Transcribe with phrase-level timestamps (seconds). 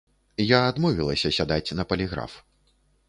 [0.43, 2.33] Я адмовілася сядаць на паліграф.